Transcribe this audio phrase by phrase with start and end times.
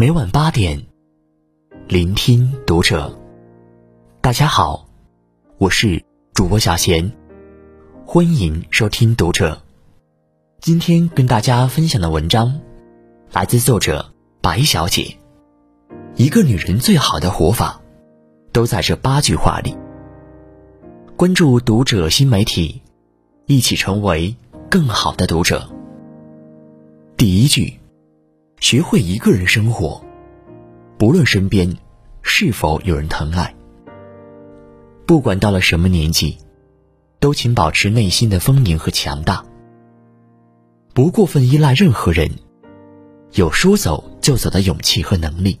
[0.00, 0.86] 每晚八点，
[1.86, 3.20] 聆听读者。
[4.22, 4.88] 大家好，
[5.58, 6.02] 我是
[6.32, 7.12] 主播小贤，
[8.06, 9.60] 欢迎收听读者。
[10.58, 12.62] 今天跟大家分享的文章，
[13.30, 14.10] 来自作者
[14.40, 15.18] 白小姐。
[16.16, 17.82] 一个女人最好的活法，
[18.52, 19.76] 都在这八句话里。
[21.14, 22.80] 关注读者新媒体，
[23.44, 24.34] 一起成为
[24.70, 25.68] 更好的读者。
[27.18, 27.79] 第一句，
[28.60, 30.04] 学会一个人生活，
[30.98, 31.78] 不论身边
[32.20, 33.54] 是否有人疼爱。
[35.06, 36.36] 不管到了什么年纪，
[37.18, 39.44] 都请保持内心的丰盈和强大。
[40.92, 42.30] 不过分依赖任何人，
[43.32, 45.58] 有说走就走的勇气和能力。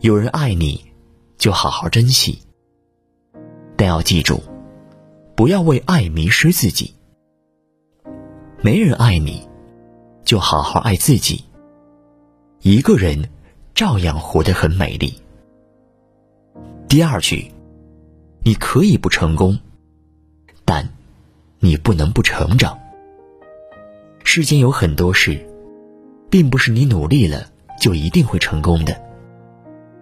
[0.00, 0.84] 有人爱你，
[1.38, 2.42] 就好好珍惜。
[3.76, 4.42] 但要记住，
[5.34, 6.94] 不要为爱迷失自己。
[8.60, 9.48] 没人爱你，
[10.22, 11.46] 就好好爱自己。
[12.64, 13.28] 一个人
[13.74, 15.18] 照样活得很美丽。
[16.88, 17.50] 第二句，
[18.44, 19.58] 你可以不成功，
[20.64, 20.88] 但
[21.58, 22.78] 你不能不成长。
[24.22, 25.44] 世间有很多事，
[26.30, 27.48] 并不是你努力了
[27.80, 28.96] 就一定会成功的。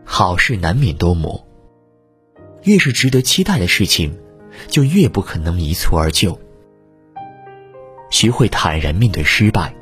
[0.04, 1.42] 好事难免多磨，
[2.64, 4.14] 越是值得期待的事情，
[4.68, 6.38] 就越不可能一蹴而就。
[8.10, 9.74] 学会坦然面对失败，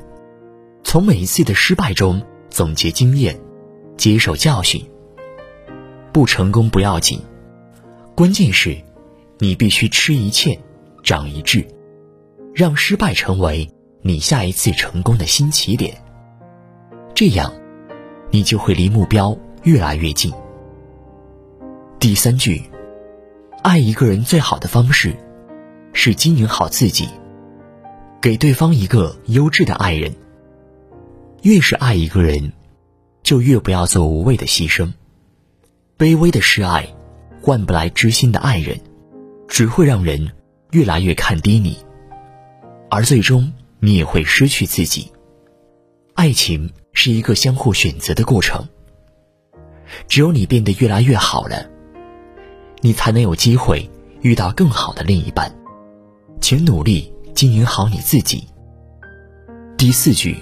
[0.85, 3.39] 从每一次的失败中总结经验，
[3.97, 4.83] 接受教训。
[6.11, 7.21] 不成功不要紧，
[8.15, 8.77] 关键是，
[9.37, 10.57] 你必须吃一堑，
[11.03, 11.65] 长一智，
[12.53, 13.69] 让失败成为
[14.01, 15.95] 你下一次成功的新起点。
[17.13, 17.53] 这样，
[18.31, 19.37] 你就会离目标。
[19.63, 20.31] 越来越近。
[21.99, 22.63] 第三句，
[23.61, 25.13] 爱一个人最好的方式，
[25.91, 27.09] 是经营好自己，
[28.21, 30.15] 给对方一个优质的爱人。
[31.41, 32.51] 越是爱一个人，
[33.23, 34.91] 就越不要做无谓的牺牲。
[35.97, 36.87] 卑微的示爱，
[37.41, 38.79] 换不来知心的爱人，
[39.47, 40.31] 只会让人
[40.71, 41.77] 越来越看低你，
[42.89, 45.11] 而最终你也会失去自己。
[46.13, 48.67] 爱情是一个相互选择的过程。
[50.07, 51.69] 只有你变得越来越好了，
[52.81, 53.89] 你才能有机会
[54.21, 55.53] 遇到更好的另一半。
[56.41, 58.47] 请努力经营好你自己。
[59.77, 60.37] 第四句，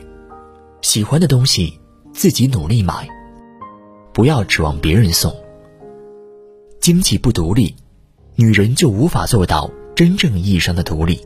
[0.81, 1.79] 喜欢的东西
[2.13, 3.07] 自己努力买，
[4.13, 5.35] 不要指望别人送。
[6.79, 7.75] 经济不独立，
[8.35, 11.25] 女人就无法做到真正意义上的独立。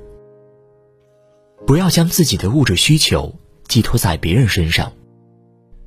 [1.66, 3.34] 不要将自己的物质需求
[3.68, 4.92] 寄托在别人身上，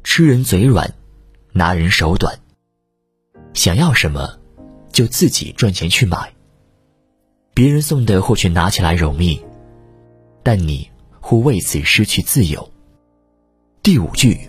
[0.02, 0.94] 吃人嘴软。
[1.56, 2.36] 拿人手短，
[3.52, 4.40] 想要什么，
[4.90, 6.34] 就自己赚钱去买。
[7.54, 9.40] 别人送的或许拿起来容易，
[10.42, 12.68] 但你会为此失去自由。
[13.84, 14.48] 第五句，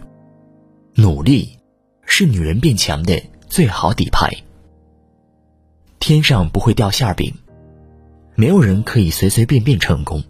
[0.94, 1.59] 努力
[2.06, 4.34] 是女人变强的最好底牌。
[6.00, 7.34] 天上不会掉馅饼，
[8.35, 10.23] 没有人可以随随便便成功，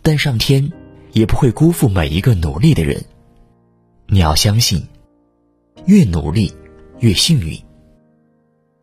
[0.00, 0.72] 但上天
[1.10, 3.04] 也不会辜负每一个努力的人。
[4.06, 4.86] 你要相信。
[5.86, 6.54] 越努力，
[7.00, 7.60] 越幸运。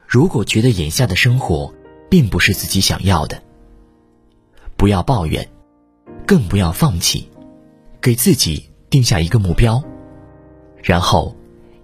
[0.05, 1.73] 如果觉得眼下的生活
[2.09, 3.41] 并不是自己想要的，
[4.75, 5.49] 不要抱怨，
[6.27, 7.29] 更不要放弃，
[8.01, 9.83] 给自己定下一个目标，
[10.81, 11.35] 然后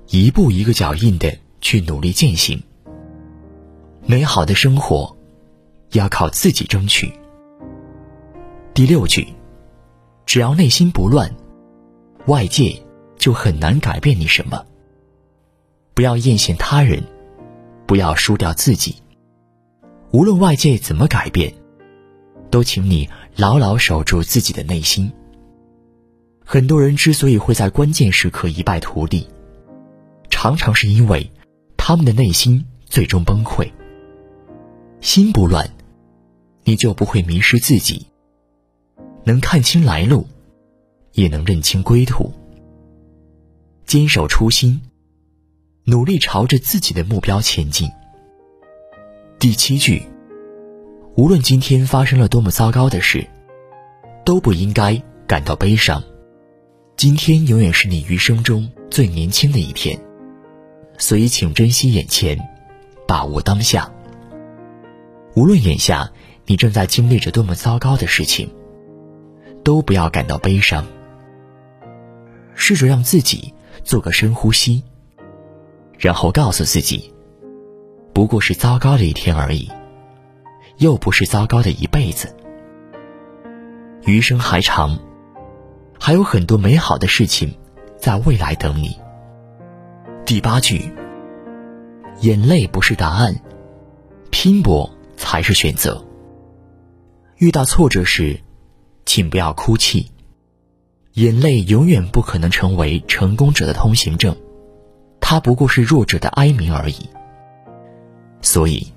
[0.08, 2.64] 一步一个脚印的去努力践行。
[4.06, 5.18] 美好的生活
[5.92, 7.12] 要靠自己争取。
[8.74, 9.28] 第六句，
[10.26, 11.36] 只要内心不乱，
[12.28, 12.82] 外界
[13.18, 14.66] 就很难改变你什么。
[15.94, 17.04] 不要艳羡他人，
[17.86, 18.96] 不要输掉自己。
[20.14, 21.54] 无论外界怎么改变，
[22.50, 25.12] 都请你牢牢守住自己的内心。
[26.54, 29.26] 很多人之所以会在关键时刻一败涂地，
[30.30, 31.32] 常常是因为
[31.78, 33.72] 他们的内心最终崩溃。
[35.00, 35.66] 心不乱，
[36.66, 38.06] 你就不会迷失自己，
[39.24, 40.28] 能看清来路，
[41.14, 42.34] 也能认清归途。
[43.86, 44.82] 坚守初心。
[45.86, 47.90] 努力朝着自己的目标前进。
[49.40, 50.04] 第七句，
[51.16, 53.26] 无论今天发生了多么糟糕的事，
[54.26, 56.04] 都不应该感到悲伤。
[57.02, 60.00] 今天永远是你余生中最年轻的一天，
[61.00, 62.38] 所以请珍惜眼前，
[63.08, 63.92] 把握当下。
[65.36, 66.12] 无论眼下
[66.46, 68.54] 你正在经历着多么糟糕的事情，
[69.64, 70.86] 都不要感到悲伤。
[72.54, 73.52] 试着让自己
[73.84, 74.84] 做个深呼吸。
[75.98, 77.12] 然后告诉自己，
[78.14, 79.72] 不过是糟糕的一天而已，
[80.78, 82.36] 又不是糟糕的一辈子。
[84.06, 85.00] 余生还长，
[86.04, 87.56] 还有很多美好的事情
[87.96, 88.98] 在未来等你。
[90.26, 90.92] 第八句：
[92.22, 93.40] 眼泪不是答案，
[94.32, 96.04] 拼搏才是选择。
[97.38, 98.40] 遇到挫折时，
[99.06, 100.12] 请不要哭泣，
[101.14, 104.36] 眼泪永远不可能成为成功者的通行证，
[105.20, 107.08] 它不过是弱者的哀鸣而已。
[108.42, 108.92] 所以，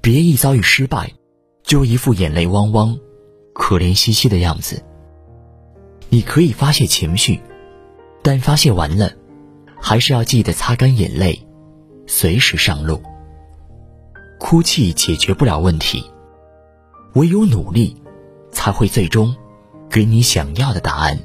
[0.00, 1.12] 别一遭遇失败，
[1.62, 2.98] 就一副眼泪汪汪、
[3.54, 4.82] 可怜兮兮的样子。
[6.12, 7.40] 你可以发泄情绪，
[8.20, 9.12] 但发泄完了，
[9.80, 11.46] 还是要记得擦干眼泪，
[12.06, 13.00] 随时上路。
[14.40, 16.04] 哭泣解决不了问题，
[17.14, 17.96] 唯有努力，
[18.50, 19.34] 才会最终
[19.88, 21.16] 给你想要的答案。